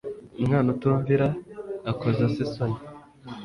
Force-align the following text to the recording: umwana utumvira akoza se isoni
umwana 0.39 0.67
utumvira 0.75 1.27
akoza 1.91 2.25
se 2.33 2.39
isoni 2.45 2.77